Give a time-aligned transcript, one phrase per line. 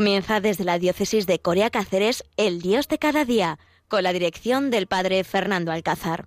[0.00, 4.70] Comienza desde la diócesis de Corea Cáceres El Dios de cada día, con la dirección
[4.70, 6.24] del padre Fernando Alcázar.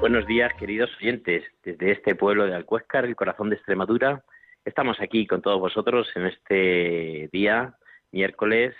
[0.00, 1.44] Buenos días, queridos oyentes.
[1.62, 4.24] Desde este pueblo de Alcuéscar, el corazón de Extremadura,
[4.68, 7.74] estamos aquí con todos vosotros en este día,
[8.12, 8.74] miércoles,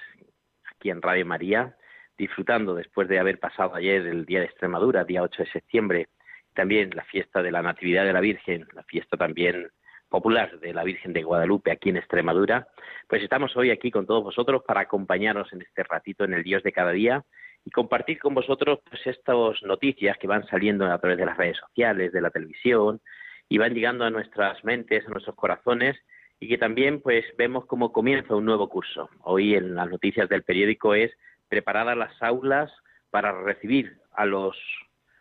[0.70, 1.76] aquí en Radio María,
[2.16, 6.08] disfrutando después de haber pasado ayer el Día de Extremadura, día 8 de septiembre,
[6.54, 9.70] también la fiesta de la Natividad de la Virgen, la fiesta también
[10.10, 12.68] popular de la Virgen de Guadalupe aquí en Extremadura,
[13.08, 16.62] pues estamos hoy aquí con todos vosotros para acompañarnos en este ratito en el Dios
[16.62, 17.24] de cada día
[17.64, 21.56] y compartir con vosotros pues estas noticias que van saliendo a través de las redes
[21.56, 23.00] sociales, de la televisión
[23.48, 25.96] y van llegando a nuestras mentes, a nuestros corazones
[26.40, 29.08] y que también pues vemos cómo comienza un nuevo curso.
[29.22, 31.12] Hoy en las noticias del periódico es
[31.48, 32.70] preparadas las aulas
[33.10, 34.56] para recibir a los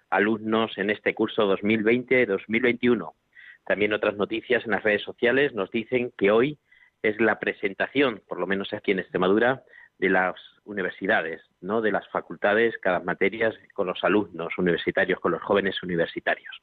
[0.10, 3.14] alumnos en este curso 2020-2021.
[3.66, 6.58] También otras noticias en las redes sociales nos dicen que hoy
[7.04, 9.64] es la presentación, por lo menos aquí en Extremadura,
[10.00, 15.42] de las universidades, no de las facultades, cada materias con los alumnos universitarios, con los
[15.42, 16.62] jóvenes universitarios.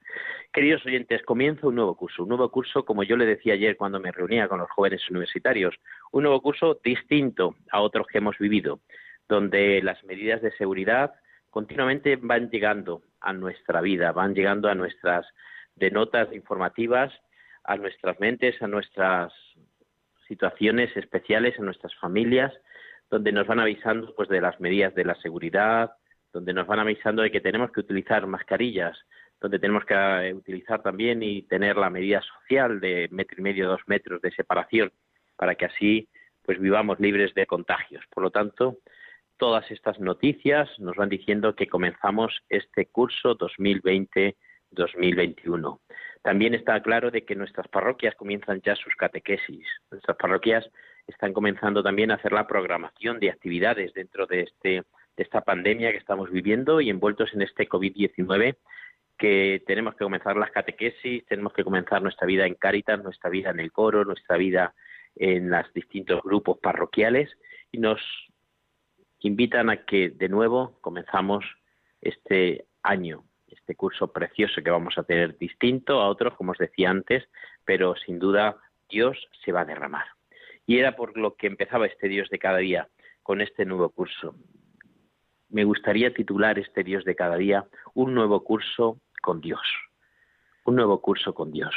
[0.52, 3.98] Queridos oyentes, comienza un nuevo curso, un nuevo curso, como yo le decía ayer cuando
[3.98, 5.74] me reunía con los jóvenes universitarios,
[6.12, 8.80] un nuevo curso distinto a otros que hemos vivido,
[9.28, 11.14] donde las medidas de seguridad
[11.50, 15.26] continuamente van llegando a nuestra vida, van llegando a nuestras
[15.76, 17.12] de notas informativas,
[17.64, 19.32] a nuestras mentes, a nuestras
[20.28, 22.52] situaciones especiales, a nuestras familias,
[23.10, 25.92] donde nos van avisando pues de las medidas de la seguridad,
[26.32, 28.98] donde nos van avisando de que tenemos que utilizar mascarillas,
[29.40, 33.68] donde tenemos que eh, utilizar también y tener la medida social de metro y medio,
[33.68, 34.92] dos metros de separación,
[35.36, 36.08] para que así
[36.42, 38.04] pues vivamos libres de contagios.
[38.10, 38.78] Por lo tanto,
[39.36, 45.80] todas estas noticias nos van diciendo que comenzamos este curso 2020-2021.
[46.22, 49.66] También está claro de que nuestras parroquias comienzan ya sus catequesis.
[49.90, 50.70] Nuestras parroquias
[51.06, 54.68] están comenzando también a hacer la programación de actividades dentro de, este,
[55.16, 58.56] de esta pandemia que estamos viviendo y envueltos en este COVID-19
[59.18, 63.50] que tenemos que comenzar las catequesis, tenemos que comenzar nuestra vida en Cáritas, nuestra vida
[63.50, 64.74] en el coro, nuestra vida
[65.16, 67.30] en los distintos grupos parroquiales
[67.70, 68.00] y nos
[69.20, 71.44] invitan a que de nuevo comenzamos
[72.00, 76.90] este año, este curso precioso que vamos a tener distinto a otros, como os decía
[76.90, 77.24] antes,
[77.64, 78.56] pero sin duda
[78.88, 80.06] Dios se va a derramar.
[80.66, 82.88] Y era por lo que empezaba este Dios de cada día
[83.22, 84.34] con este nuevo curso.
[85.48, 89.62] Me gustaría titular este Dios de cada día un nuevo curso con Dios.
[90.64, 91.74] Un nuevo curso con Dios.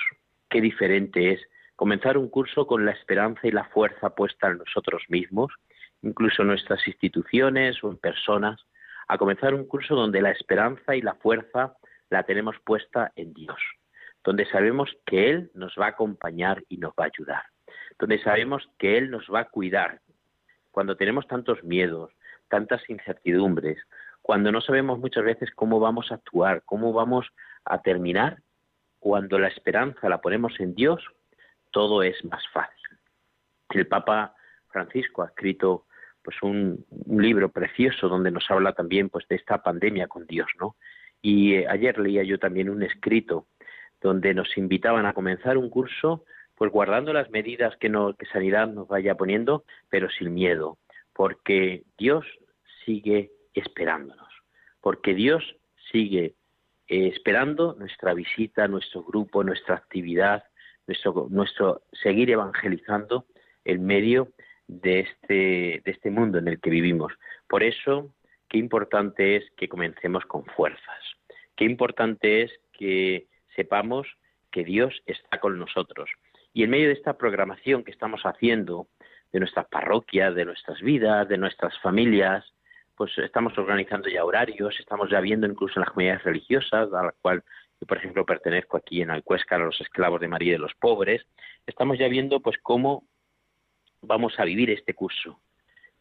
[0.49, 1.41] Qué diferente es
[1.75, 5.53] comenzar un curso con la esperanza y la fuerza puesta en nosotros mismos,
[6.01, 8.61] incluso en nuestras instituciones o en personas,
[9.09, 11.75] a comenzar un curso donde la esperanza y la fuerza
[12.09, 13.59] la tenemos puesta en Dios,
[14.23, 17.43] donde sabemos que Él nos va a acompañar y nos va a ayudar
[17.99, 20.01] donde sabemos que Él nos va a cuidar.
[20.71, 22.11] Cuando tenemos tantos miedos,
[22.49, 23.77] tantas incertidumbres,
[24.21, 27.27] cuando no sabemos muchas veces cómo vamos a actuar, cómo vamos
[27.65, 28.39] a terminar,
[28.99, 31.03] cuando la esperanza la ponemos en Dios,
[31.71, 32.97] todo es más fácil.
[33.69, 34.35] El Papa
[34.69, 35.85] Francisco ha escrito
[36.21, 40.75] pues un, libro precioso donde nos habla también pues de esta pandemia con Dios, ¿no?
[41.21, 43.47] Y eh, ayer leía yo también un escrito
[44.01, 46.25] donde nos invitaban a comenzar un curso
[46.57, 50.79] pues guardando las medidas que, no, Sanidad nos vaya poniendo, pero sin miedo,
[51.13, 52.25] porque Dios
[52.83, 54.27] sigue esperándonos,
[54.81, 55.43] porque Dios
[55.91, 56.33] sigue
[56.87, 60.45] eh, esperando nuestra visita, nuestro grupo, nuestra actividad,
[61.29, 63.25] nuestro, seguir evangelizando
[63.63, 64.29] en medio
[64.67, 67.13] este, de este mundo en el que vivimos.
[67.47, 68.13] Por eso,
[68.49, 71.03] qué importante es que comencemos con fuerzas,
[71.55, 74.07] qué importante es que sepamos
[74.51, 76.09] que Dios está con nosotros,
[76.57, 78.87] y en medio de esta programación que estamos haciendo
[79.31, 82.51] de nuestras parroquias, de nuestras vidas, de nuestras familias,
[82.95, 87.13] pues estamos organizando ya horarios, estamos ya viendo incluso en las comunidades religiosas, a la
[87.21, 87.43] cual
[87.79, 91.27] yo, por ejemplo, pertenezco aquí en Alcuéscar a los esclavos de María de los pobres,
[91.67, 93.03] estamos ya viendo pues cómo
[94.01, 95.39] vamos a vivir este curso.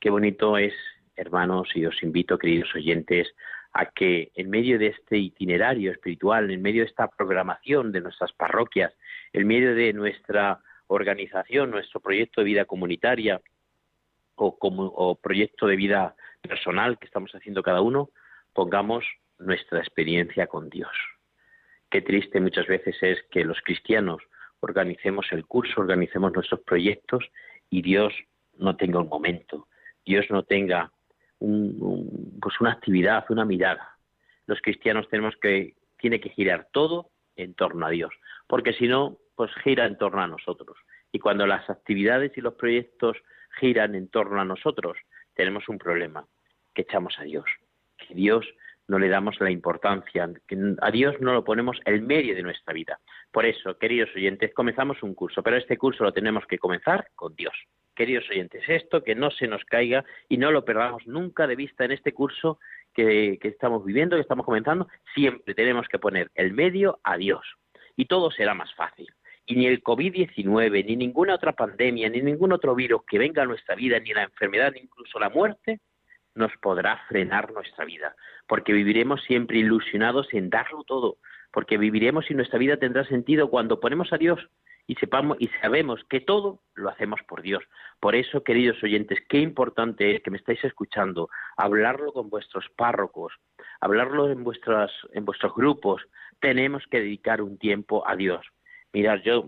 [0.00, 0.73] Qué bonito es,
[1.17, 3.35] hermanos, y os invito, queridos oyentes,
[3.75, 8.32] a que en medio de este itinerario espiritual, en medio de esta programación de nuestras
[8.32, 8.94] parroquias,
[9.37, 13.43] en medio de nuestra organización, nuestro proyecto de vida comunitaria
[14.35, 18.09] o, como, proyecto de vida personal que estamos haciendo cada uno,
[18.55, 19.05] pongamos
[19.38, 20.91] nuestra experiencia con Dios.
[21.91, 24.23] Qué triste muchas veces es que los cristianos
[24.61, 27.23] organicemos el curso, organicemos nuestros proyectos
[27.69, 28.15] y Dios
[28.56, 29.69] no tenga un momento,
[30.06, 30.91] Dios no tenga
[31.38, 33.99] pues una actividad, una mirada.
[34.47, 38.15] Los cristianos tenemos que, tiene que girar todo en torno a Dios,
[38.47, 40.77] porque si no, pues gira en torno a nosotros.
[41.12, 43.17] Y cuando las actividades y los proyectos
[43.61, 44.99] giran en torno a nosotros,
[45.35, 46.27] tenemos un problema,
[46.75, 47.44] que echamos a Dios,
[47.97, 48.47] que Dios
[48.88, 52.73] no le damos la importancia, que a Dios no lo ponemos en medio de nuestra
[52.73, 53.00] vida.
[53.33, 57.35] Por eso, queridos oyentes, comenzamos un curso, pero este curso lo tenemos que comenzar con
[57.35, 57.55] Dios.
[57.94, 61.85] Queridos oyentes, esto que no se nos caiga y no lo perdamos nunca de vista
[61.85, 62.59] en este curso
[62.94, 67.44] que, que estamos viviendo, que estamos comenzando, siempre tenemos que poner el medio a Dios
[67.97, 69.09] y todo será más fácil.
[69.46, 73.46] Y ni el COVID-19, ni ninguna otra pandemia, ni ningún otro virus que venga a
[73.46, 75.81] nuestra vida, ni la enfermedad, ni incluso la muerte,
[76.34, 78.14] nos podrá frenar nuestra vida,
[78.46, 81.19] porque viviremos siempre ilusionados en darlo todo,
[81.52, 84.40] porque viviremos y nuestra vida tendrá sentido cuando ponemos a Dios
[84.87, 87.64] y sepamos y sabemos que todo lo hacemos por Dios.
[88.00, 93.32] Por eso, queridos oyentes, qué importante es que me estáis escuchando, hablarlo con vuestros párrocos,
[93.81, 96.02] hablarlo en vuestras en vuestros grupos.
[96.40, 98.46] Tenemos que dedicar un tiempo a Dios.
[98.96, 99.44] Mirad, yo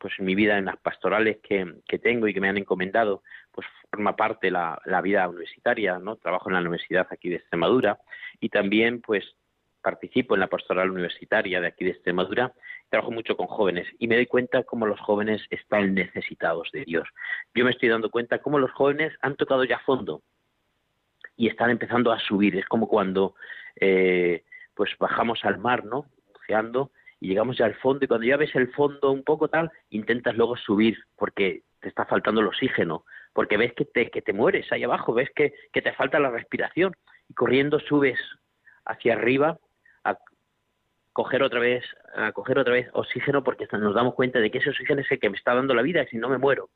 [0.00, 3.22] pues mi vida en las pastorales que, que tengo y que me han encomendado,
[3.52, 6.16] pues forma parte la, la vida universitaria, ¿no?
[6.16, 8.00] Trabajo en la universidad aquí de Extremadura
[8.40, 9.36] y también pues
[9.80, 12.52] participo en la pastoral universitaria de aquí de Extremadura,
[12.88, 17.08] trabajo mucho con jóvenes y me doy cuenta cómo los jóvenes están necesitados de Dios.
[17.54, 20.20] Yo me estoy dando cuenta cómo los jóvenes han tocado ya fondo
[21.36, 22.56] y están empezando a subir.
[22.56, 23.36] Es como cuando
[23.76, 24.42] eh,
[24.74, 26.06] pues bajamos al mar, ¿no?
[26.34, 26.90] Buceando
[27.20, 30.34] y llegamos ya al fondo y cuando ya ves el fondo un poco tal, intentas
[30.36, 34.70] luego subir porque te está faltando el oxígeno, porque ves que te, que te mueres
[34.72, 36.94] ahí abajo, ves que, que te falta la respiración
[37.28, 38.18] y corriendo subes
[38.86, 39.58] hacia arriba
[40.04, 40.18] a
[41.12, 41.84] coger otra vez,
[42.14, 45.20] a coger otra vez oxígeno porque nos damos cuenta de que ese oxígeno es el
[45.20, 46.70] que me está dando la vida y si no me muero.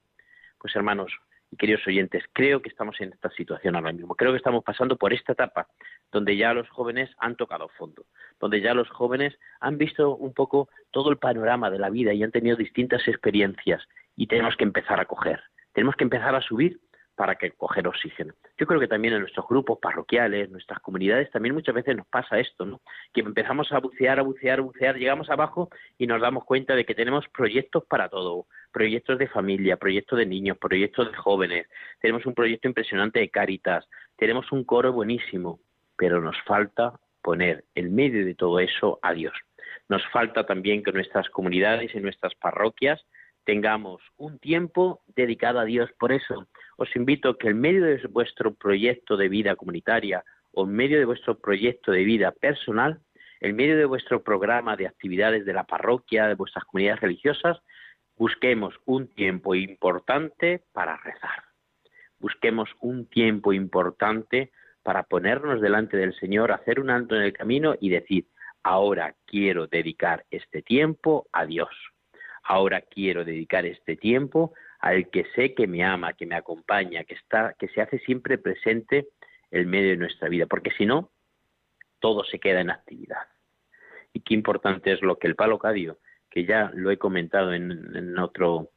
[0.58, 1.12] Pues hermanos
[1.56, 4.14] queridos oyentes, creo que estamos en esta situación ahora mismo.
[4.14, 5.68] Creo que estamos pasando por esta etapa
[6.12, 8.06] donde ya los jóvenes han tocado fondo,
[8.40, 12.22] donde ya los jóvenes han visto un poco todo el panorama de la vida y
[12.22, 13.82] han tenido distintas experiencias
[14.16, 15.42] y tenemos que empezar a coger,
[15.72, 16.80] tenemos que empezar a subir
[17.16, 18.34] para que coger oxígeno.
[18.58, 22.38] Yo creo que también en nuestros grupos parroquiales, nuestras comunidades, también muchas veces nos pasa
[22.38, 22.80] esto, ¿no?
[23.12, 26.84] Que empezamos a bucear, a bucear, a bucear, llegamos abajo y nos damos cuenta de
[26.84, 31.68] que tenemos proyectos para todo, proyectos de familia, proyectos de niños, proyectos de jóvenes,
[32.00, 35.60] tenemos un proyecto impresionante de Cáritas, tenemos un coro buenísimo,
[35.96, 36.92] pero nos falta
[37.22, 39.32] poner en medio de todo eso a Dios.
[39.88, 43.00] Nos falta también que nuestras comunidades y nuestras parroquias
[43.44, 45.90] tengamos un tiempo dedicado a Dios.
[45.98, 50.72] Por eso os invito que en medio de vuestro proyecto de vida comunitaria o en
[50.72, 53.00] medio de vuestro proyecto de vida personal,
[53.40, 57.60] en medio de vuestro programa de actividades de la parroquia, de vuestras comunidades religiosas,
[58.16, 61.44] busquemos un tiempo importante para rezar.
[62.18, 64.50] Busquemos un tiempo importante
[64.82, 68.26] para ponernos delante del Señor, hacer un alto en el camino y decir,
[68.62, 71.70] ahora quiero dedicar este tiempo a Dios
[72.44, 77.14] Ahora quiero dedicar este tiempo al que sé que me ama, que me acompaña, que
[77.14, 79.08] está, que se hace siempre presente
[79.50, 81.10] en medio de nuestra vida, porque si no,
[82.00, 83.26] todo se queda en actividad.
[84.12, 85.98] Y qué importante es lo que el palo cadio,
[86.34, 88.70] que ya lo he comentado en, otro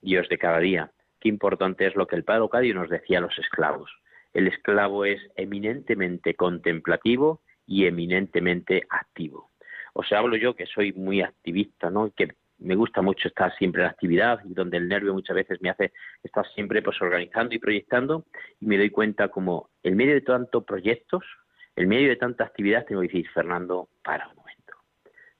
[0.00, 3.20] Dios de cada día, qué importante es lo que el palo cadio nos decía a
[3.20, 3.90] los esclavos.
[4.32, 9.50] El esclavo es eminentemente contemplativo y eminentemente activo.
[9.92, 12.12] Os hablo yo que soy muy activista, ¿no?
[12.12, 15.70] Que me gusta mucho estar siempre en actividad y donde el nervio muchas veces me
[15.70, 18.24] hace estar siempre pues organizando y proyectando
[18.60, 21.24] y me doy cuenta como en medio de tantos proyectos,
[21.74, 24.74] en medio de tanta actividad tengo que decir, Fernando, para un momento.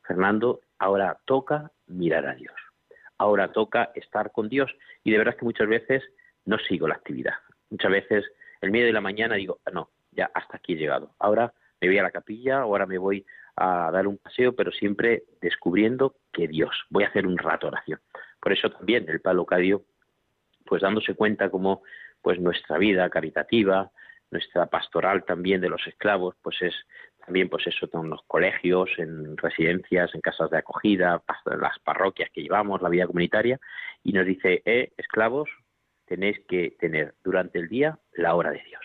[0.02, 2.54] Fernando, ahora toca mirar a Dios.
[3.18, 6.02] Ahora toca estar con Dios y de verdad que muchas veces
[6.46, 7.34] no sigo la actividad.
[7.68, 8.24] Muchas veces
[8.60, 11.14] el medio de la mañana digo, ah, no, ya hasta aquí he llegado.
[11.18, 13.24] Ahora me voy a la capilla, ahora me voy
[13.56, 18.00] a dar un paseo, pero siempre descubriendo que Dios, voy a hacer un rato oración.
[18.40, 19.84] Por eso también el Palo Cadio,
[20.64, 21.82] pues dándose cuenta como
[22.22, 23.90] pues nuestra vida caritativa,
[24.30, 26.74] nuestra pastoral también de los esclavos, pues es
[27.30, 32.42] también pues eso en los colegios, en residencias, en casas de acogida, las parroquias que
[32.42, 33.60] llevamos, la vida comunitaria,
[34.02, 35.48] y nos dice, eh, esclavos,
[36.06, 38.82] tenéis que tener durante el día la hora de Dios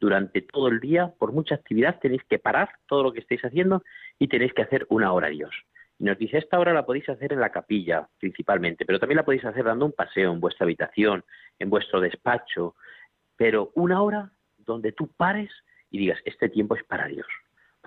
[0.00, 3.82] durante todo el día, por mucha actividad, tenéis que parar todo lo que estáis haciendo
[4.18, 5.54] y tenéis que hacer una hora a Dios.
[5.98, 9.24] Y nos dice, esta hora la podéis hacer en la capilla principalmente, pero también la
[9.24, 11.24] podéis hacer dando un paseo en vuestra habitación,
[11.58, 12.74] en vuestro despacho,
[13.36, 15.50] pero una hora donde tú pares
[15.90, 17.26] y digas, este tiempo es para Dios,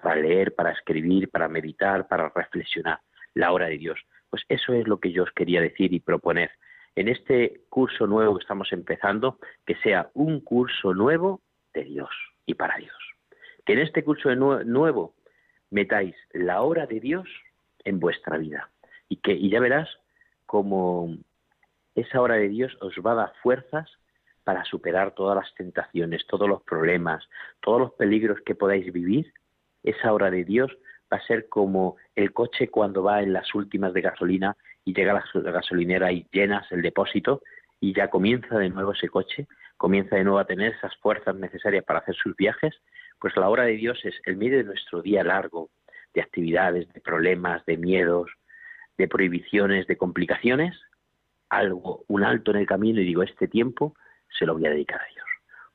[0.02, 3.00] para leer, para escribir, para meditar, para reflexionar,
[3.34, 4.00] la hora de Dios.
[4.30, 6.52] Pues eso es lo que yo os quería decir y proponer.
[6.96, 11.42] En este curso nuevo que estamos empezando, que sea un curso nuevo
[11.74, 12.10] de Dios
[12.46, 12.98] y para Dios.
[13.66, 15.16] Que en este curso nuevo
[15.70, 17.28] metáis la obra de Dios
[17.84, 18.70] en vuestra vida.
[19.08, 19.90] Y que y ya verás
[20.46, 21.16] cómo
[21.96, 23.90] esa obra de Dios os va a dar fuerzas
[24.44, 27.24] para superar todas las tentaciones, todos los problemas,
[27.62, 29.32] todos los peligros que podáis vivir.
[29.84, 30.72] Esa obra de Dios
[31.12, 34.56] va a ser como el coche cuando va en las últimas de gasolina
[34.86, 37.42] y llega a la gasolinera y llenas el depósito
[37.80, 41.84] y ya comienza de nuevo ese coche, comienza de nuevo a tener esas fuerzas necesarias
[41.86, 42.76] para hacer sus viajes,
[43.20, 45.70] pues la obra de Dios es el medio de nuestro día largo,
[46.14, 48.30] de actividades, de problemas, de miedos,
[48.98, 50.78] de prohibiciones, de complicaciones,
[51.50, 53.96] algo, un alto en el camino y digo, este tiempo
[54.38, 55.26] se lo voy a dedicar a Dios.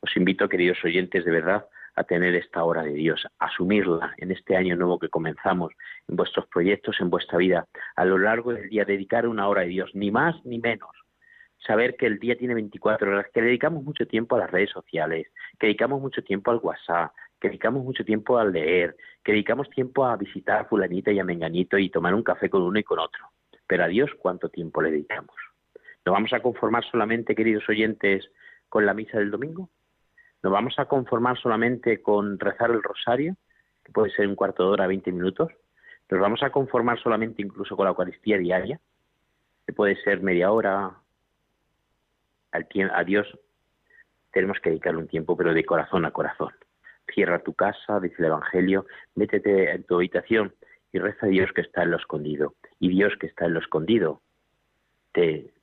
[0.00, 4.56] Os invito, queridos oyentes, de verdad, a tener esta hora de Dios, asumirla en este
[4.56, 5.72] año nuevo que comenzamos,
[6.08, 9.68] en vuestros proyectos, en vuestra vida, a lo largo del día, dedicar una hora de
[9.68, 10.90] Dios, ni más ni menos.
[11.66, 15.28] Saber que el día tiene 24 horas, que dedicamos mucho tiempo a las redes sociales,
[15.58, 20.04] que dedicamos mucho tiempo al WhatsApp, que dedicamos mucho tiempo a leer, que dedicamos tiempo
[20.04, 22.98] a visitar a fulanita y a menganito y tomar un café con uno y con
[22.98, 23.30] otro.
[23.66, 25.36] Pero a Dios, ¿cuánto tiempo le dedicamos?
[26.04, 28.30] ¿Nos vamos a conformar solamente, queridos oyentes,
[28.68, 29.70] con la misa del domingo?
[30.44, 33.34] ¿Nos vamos a conformar solamente con rezar el rosario,
[33.82, 35.50] que puede ser un cuarto de hora, 20 minutos?
[36.10, 38.78] ¿Nos vamos a conformar solamente incluso con la Eucaristía diaria,
[39.66, 40.98] que puede ser media hora?
[42.52, 43.26] Al a Dios
[44.34, 46.52] tenemos que dedicarle un tiempo, pero de corazón a corazón.
[47.14, 48.84] Cierra tu casa, dice el Evangelio,
[49.14, 50.54] métete en tu habitación
[50.92, 52.54] y reza a Dios que está en lo escondido.
[52.78, 54.20] Y Dios que está en lo escondido
[55.12, 55.54] te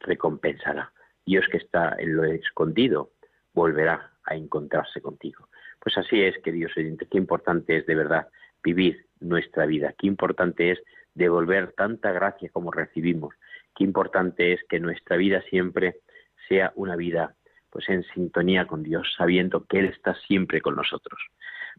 [0.00, 0.92] recompensará.
[1.24, 3.10] Dios que está en lo escondido
[3.54, 5.48] volverá a encontrarse contigo.
[5.80, 8.28] Pues así es, queridos oyentes, qué importante es de verdad
[8.62, 10.78] vivir nuestra vida, qué importante es
[11.14, 13.34] devolver tanta gracia como recibimos,
[13.74, 16.00] qué importante es que nuestra vida siempre
[16.48, 17.34] sea una vida
[17.70, 21.20] pues en sintonía con Dios, sabiendo que Él está siempre con nosotros.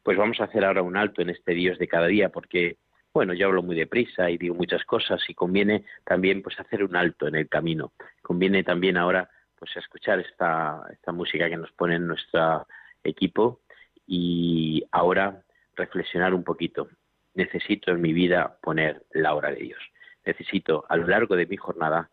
[0.03, 2.77] Pues vamos a hacer ahora un alto en este Dios de cada día, porque
[3.13, 6.95] bueno, yo hablo muy deprisa y digo muchas cosas y conviene también pues hacer un
[6.95, 7.93] alto en el camino.
[8.21, 12.67] Conviene también ahora pues escuchar esta, esta música que nos pone nuestro
[13.03, 13.61] equipo
[14.05, 15.43] y ahora
[15.75, 16.87] reflexionar un poquito.
[17.33, 19.81] Necesito en mi vida poner la hora de Dios.
[20.25, 22.09] Necesito a lo largo de mi jornada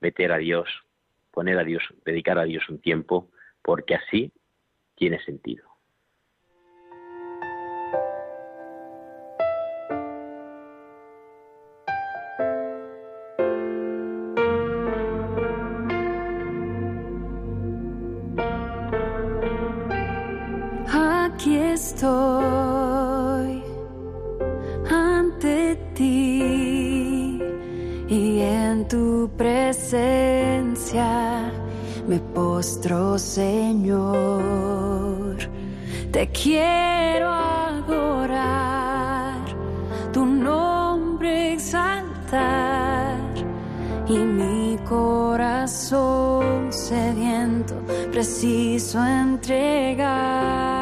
[0.00, 0.68] meter a Dios,
[1.30, 3.30] poner a Dios, dedicar a Dios un tiempo,
[3.62, 4.32] porque así
[4.94, 5.69] tiene sentido.
[32.08, 35.36] Me postro, Señor.
[36.12, 39.38] Te quiero adorar,
[40.12, 43.18] tu nombre exaltar
[44.08, 47.74] y mi corazón sediento
[48.10, 50.79] preciso entregar.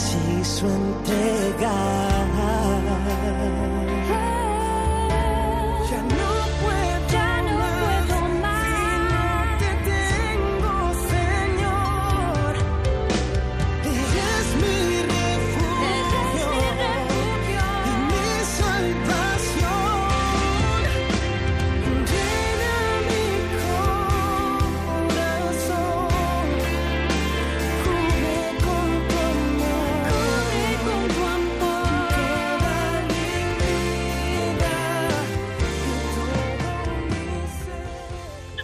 [0.00, 2.19] Si preciso entregar.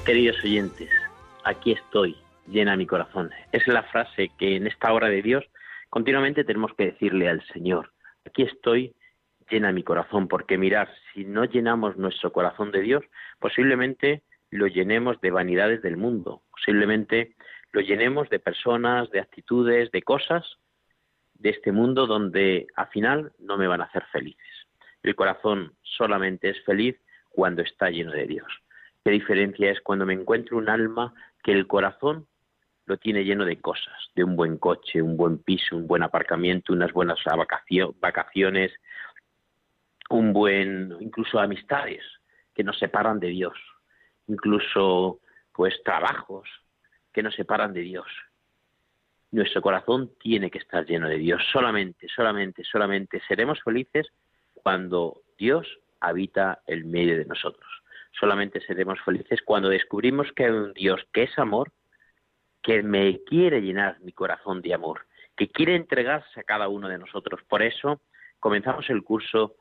[0.07, 0.89] Queridos oyentes,
[1.43, 3.33] aquí estoy, llena mi corazón.
[3.51, 5.45] Es la frase que en esta hora de Dios
[5.91, 7.91] continuamente tenemos que decirle al Señor.
[8.25, 8.95] Aquí estoy,
[9.51, 13.03] llena mi corazón, porque mirar, si no llenamos nuestro corazón de Dios,
[13.41, 17.35] posiblemente lo llenemos de vanidades del mundo, posiblemente
[17.73, 20.45] lo llenemos de personas, de actitudes, de cosas
[21.35, 24.69] de este mundo donde al final no me van a hacer felices.
[25.03, 26.97] El corazón solamente es feliz
[27.29, 28.47] cuando está lleno de Dios.
[29.07, 32.27] Qué diferencia es cuando me encuentro un alma que el corazón
[32.87, 36.73] lo tiene lleno de cosas, de un buen coche, un buen piso, un buen aparcamiento,
[36.73, 37.21] unas buenas
[38.01, 38.73] vacaciones,
[40.11, 42.03] un buen, incluso amistades
[42.53, 43.55] que nos separan de Dios,
[44.27, 45.21] incluso
[45.53, 46.49] pues trabajos
[47.13, 48.09] que nos separan de Dios.
[49.31, 51.41] Nuestro corazón tiene que estar lleno de Dios.
[51.53, 54.09] Solamente, solamente, solamente seremos felices
[54.53, 57.86] cuando Dios habita en medio de nosotros.
[58.19, 61.73] Solamente seremos felices cuando descubrimos que hay un Dios que es amor,
[62.63, 65.07] que me quiere llenar mi corazón de amor,
[65.37, 67.41] que quiere entregarse a cada uno de nosotros.
[67.49, 68.01] Por eso
[68.41, 69.57] comenzamos el curso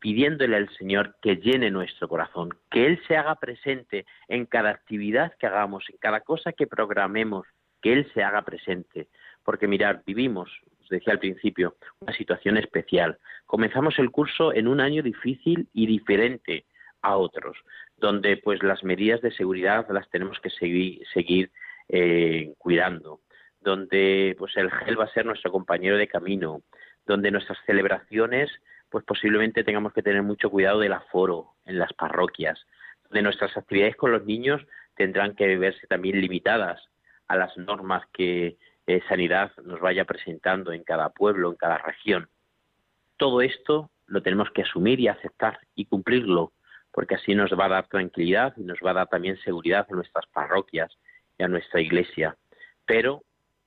[0.00, 5.34] pidiéndole al Señor que llene nuestro corazón, que Él se haga presente en cada actividad
[5.38, 7.46] que hagamos, en cada cosa que programemos,
[7.80, 9.08] que Él se haga presente.
[9.44, 13.18] Porque mirar, vivimos, os decía al principio, una situación especial.
[13.46, 16.64] Comenzamos el curso en un año difícil y diferente
[17.02, 17.56] a otros,
[17.96, 21.50] donde pues las medidas de seguridad las tenemos que seguir, seguir
[21.88, 23.20] eh, cuidando,
[23.60, 26.62] donde pues el gel va a ser nuestro compañero de camino,
[27.06, 28.50] donde nuestras celebraciones
[28.90, 32.66] pues posiblemente tengamos que tener mucho cuidado del aforo en las parroquias,
[33.04, 34.62] donde nuestras actividades con los niños
[34.96, 36.80] tendrán que verse también limitadas
[37.28, 42.28] a las normas que eh, Sanidad nos vaya presentando en cada pueblo, en cada región.
[43.16, 46.52] Todo esto lo tenemos que asumir y aceptar y cumplirlo,
[46.92, 49.94] porque así nos va a dar tranquilidad y nos va a dar también seguridad a
[49.94, 50.90] nuestras parroquias
[51.38, 52.36] y a nuestra iglesia.
[52.86, 53.22] Pero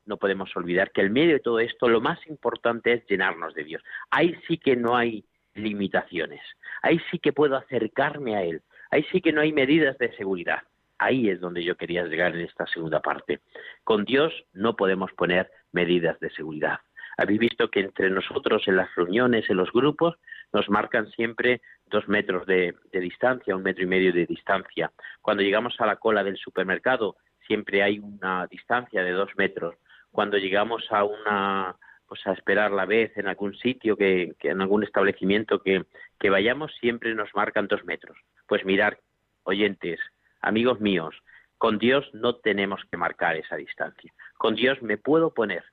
[0.06, 3.64] no podemos olvidar que en medio de todo esto lo más importante es llenarnos de
[3.64, 3.84] Dios.
[4.12, 5.24] Ahí sí que no hay
[5.56, 6.42] limitaciones,
[6.82, 10.64] ahí sí que puedo acercarme a Él, ahí sí que no hay medidas de seguridad.
[10.98, 13.40] Ahí es donde yo quería llegar en esta segunda parte.
[13.84, 16.80] Con Dios no podemos poner medidas de seguridad.
[17.18, 20.16] Habéis visto que entre nosotros en las reuniones, en los grupos,
[20.54, 24.92] nos marcan siempre dos metros de, distancia, un metro y medio de distancia.
[25.22, 29.76] Cuando llegamos a la cola del supermercado, siempre hay una distancia de dos metros.
[30.12, 31.76] Cuando llegamos a una
[32.08, 35.86] pues a esperar la vez en algún sitio que, en algún establecimiento que,
[36.20, 38.16] que vayamos siempre nos marcan dos metros.
[38.46, 39.00] Pues mirar
[39.44, 40.00] oyentes
[40.42, 41.16] amigos míos
[41.58, 44.14] con Dios no tenemos que marcar esa distancia.
[44.38, 45.64] Con Dios me puedo poner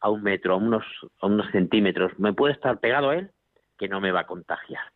[0.00, 0.84] a un metro a unos
[1.20, 2.18] a unos centímetros.
[2.18, 3.30] Me puedo estar pegado a él
[3.78, 4.92] que no me va a contagiar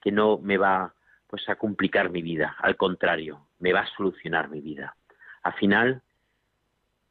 [0.00, 0.94] que no me va
[1.26, 4.96] pues a complicar mi vida al contrario me va a solucionar mi vida
[5.42, 6.02] al final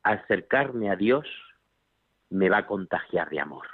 [0.03, 1.27] acercarme a Dios
[2.29, 3.67] me va a contagiar de amor,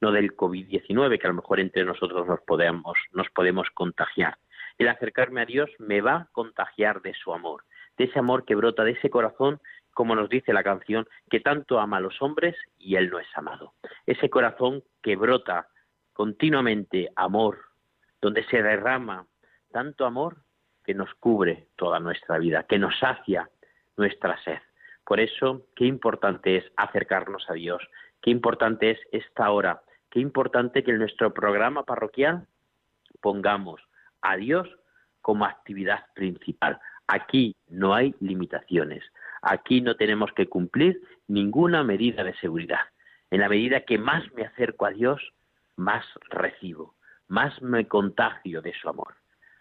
[0.00, 4.36] no del COVID-19, que a lo mejor entre nosotros nos podemos, nos podemos contagiar.
[4.78, 7.64] El acercarme a Dios me va a contagiar de su amor,
[7.96, 9.60] de ese amor que brota de ese corazón,
[9.92, 13.28] como nos dice la canción, que tanto ama a los hombres y él no es
[13.34, 13.72] amado.
[14.04, 15.68] Ese corazón que brota
[16.16, 17.58] continuamente amor,
[18.22, 19.26] donde se derrama
[19.70, 20.38] tanto amor
[20.82, 23.50] que nos cubre toda nuestra vida, que nos sacia
[23.98, 24.56] nuestra sed.
[25.04, 27.86] Por eso, qué importante es acercarnos a Dios,
[28.22, 32.46] qué importante es esta hora, qué importante que en nuestro programa parroquial
[33.20, 33.82] pongamos
[34.22, 34.66] a Dios
[35.20, 36.80] como actividad principal.
[37.08, 39.04] Aquí no hay limitaciones,
[39.42, 40.98] aquí no tenemos que cumplir
[41.28, 42.80] ninguna medida de seguridad.
[43.30, 45.20] En la medida que más me acerco a Dios,
[45.76, 46.94] más recibo,
[47.28, 49.14] más me contagio de su amor,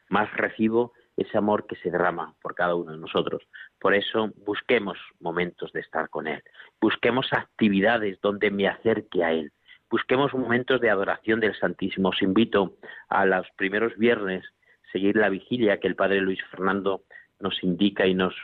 [0.09, 3.43] más recibo ese amor que se derrama por cada uno de nosotros.
[3.79, 6.43] Por eso busquemos momentos de estar con Él,
[6.81, 9.51] busquemos actividades donde me acerque a Él,
[9.89, 12.09] busquemos momentos de adoración del Santísimo.
[12.09, 12.77] Os invito
[13.09, 14.45] a los primeros viernes
[14.91, 17.03] seguir la vigilia que el Padre Luis Fernando
[17.39, 18.35] nos indica y nos,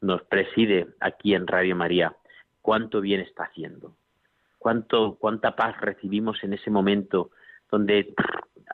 [0.00, 2.14] nos preside aquí en Radio María.
[2.62, 3.96] Cuánto bien está haciendo,
[4.66, 7.30] cuánto, cuánta paz recibimos en ese momento
[7.70, 8.12] donde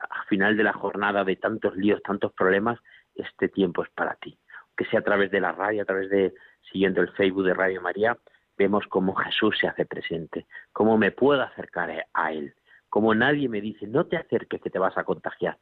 [0.09, 2.79] al final de la jornada de tantos líos, tantos problemas,
[3.13, 4.35] este tiempo es para ti.
[4.75, 6.33] Que sea a través de la radio, a través de
[6.71, 8.17] siguiendo el Facebook de Radio María,
[8.57, 12.55] vemos cómo Jesús se hace presente, cómo me puedo acercar a Él,
[12.89, 15.59] cómo nadie me dice, no te acerques que te vas a contagiar.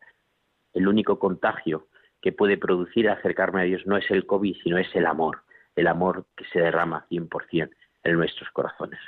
[0.72, 1.90] El único contagio
[2.22, 5.44] que puede producir acercarme a Dios no es el COVID, sino es el amor,
[5.76, 7.70] el amor que se derrama 100%
[8.04, 9.00] en nuestros corazones.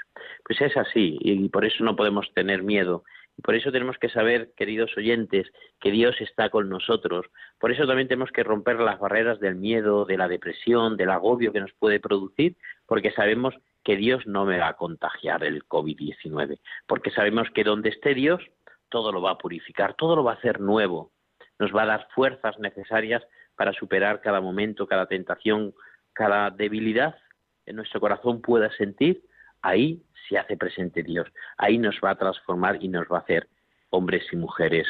[0.46, 3.04] Pues es así, y por eso no podemos tener miedo
[3.36, 7.26] Y por eso tenemos que saber, queridos oyentes, que Dios está con nosotros.
[7.60, 11.52] Por eso también tenemos que romper las barreras del miedo, de la depresión, del agobio
[11.52, 16.60] que nos puede producir, porque sabemos que Dios no me va a contagiar el COVID-19,
[16.88, 18.42] porque sabemos que donde esté Dios,
[18.90, 21.12] todo lo va a purificar, todo lo va a hacer nuevo,
[21.60, 23.24] nos va a dar fuerzas necesarias
[23.56, 25.74] para superar cada momento, cada tentación,
[26.14, 27.16] cada debilidad
[27.66, 29.24] en nuestro corazón pueda sentir,
[29.62, 31.28] ahí se hace presente Dios.
[31.58, 33.48] Ahí nos va a transformar y nos va a hacer
[33.90, 34.88] hombres y mujeres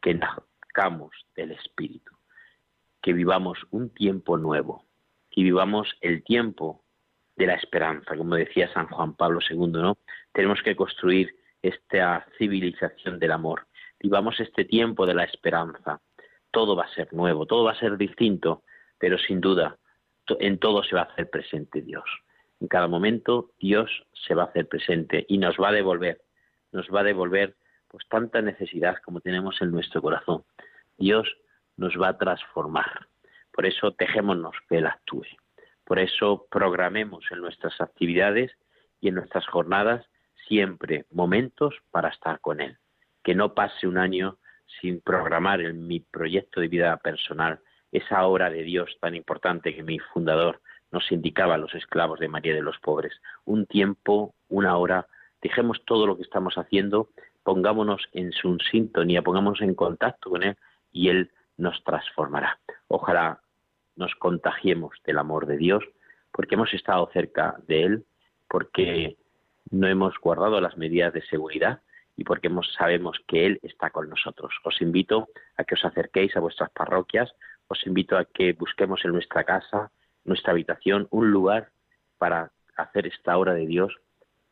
[0.00, 2.12] que nazcamos del Espíritu,
[3.02, 4.84] que vivamos un tiempo nuevo,
[5.30, 6.82] que vivamos el tiempo
[7.36, 9.98] de la esperanza, como decía San Juan Pablo II, ¿no?
[10.32, 13.66] Tenemos que construir esta civilización del amor.
[13.98, 16.00] Vivamos este tiempo de la esperanza.
[16.50, 18.62] Todo va a ser nuevo, todo va a ser distinto,
[18.98, 19.78] pero sin duda
[20.40, 22.04] en todo se va a hacer presente Dios.
[22.60, 26.20] En cada momento Dios se va a hacer presente y nos va a devolver,
[26.72, 27.56] nos va a devolver
[27.88, 30.44] pues tanta necesidad como tenemos en nuestro corazón.
[30.98, 31.26] Dios
[31.76, 33.06] nos va a transformar.
[33.52, 35.26] Por eso tejémonos que Él actúe.
[35.84, 38.52] Por eso programemos en nuestras actividades
[39.00, 40.06] y en nuestras jornadas
[40.46, 42.76] siempre momentos para estar con Él.
[43.24, 44.38] Que no pase un año
[44.80, 47.60] sin programar en mi proyecto de vida personal
[47.92, 50.60] esa obra de Dios tan importante que mi fundador
[50.92, 53.20] nos indicaba a los esclavos de María de los Pobres.
[53.44, 55.06] Un tiempo, una hora,
[55.40, 57.08] dejemos todo lo que estamos haciendo,
[57.42, 60.56] pongámonos en su sintonía, pongámonos en contacto con Él
[60.92, 62.58] y Él nos transformará.
[62.88, 63.40] Ojalá
[63.96, 65.84] nos contagiemos del amor de Dios
[66.32, 68.04] porque hemos estado cerca de Él,
[68.48, 69.16] porque
[69.70, 71.80] no hemos guardado las medidas de seguridad
[72.16, 74.52] y porque sabemos que Él está con nosotros.
[74.64, 77.32] Os invito a que os acerquéis a vuestras parroquias,
[77.70, 79.92] os invito a que busquemos en nuestra casa,
[80.24, 81.70] nuestra habitación, un lugar
[82.18, 83.94] para hacer esta obra de Dios,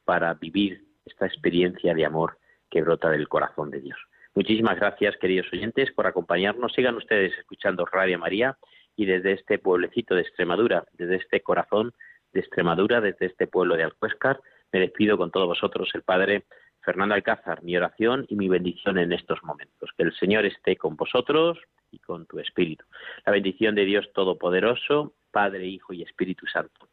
[0.04, 2.38] para vivir esta experiencia de amor
[2.70, 3.98] que brota del corazón de Dios.
[4.34, 6.72] Muchísimas gracias, queridos oyentes, por acompañarnos.
[6.72, 8.56] Sigan ustedes escuchando Radio María
[8.94, 11.92] y desde este pueblecito de Extremadura, desde este corazón
[12.32, 14.40] de Extremadura, desde este pueblo de Alcuéscar,
[14.72, 16.44] me despido con todos vosotros, el Padre
[16.82, 19.90] Fernando Alcázar, mi oración y mi bendición en estos momentos.
[19.96, 21.58] Que el Señor esté con vosotros
[21.90, 22.84] y con tu espíritu.
[23.24, 26.88] La bendición de Dios Todopoderoso, Padre, Hijo y Espíritu Santo,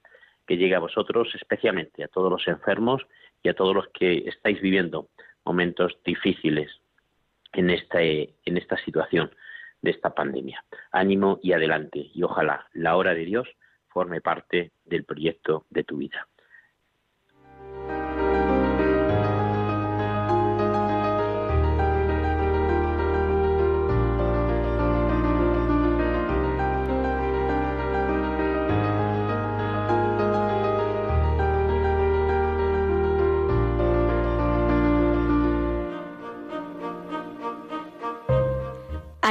[0.45, 3.05] que llegue a vosotros, especialmente a todos los enfermos
[3.43, 5.09] y a todos los que estáis viviendo
[5.43, 6.71] momentos difíciles
[7.53, 9.31] en esta, en esta situación
[9.81, 10.63] de esta pandemia.
[10.91, 13.47] Ánimo y adelante, y ojalá la hora de Dios
[13.87, 16.27] forme parte del proyecto de tu vida.